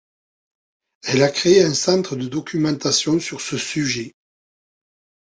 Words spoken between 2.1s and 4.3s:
de documentation sur ce sujet.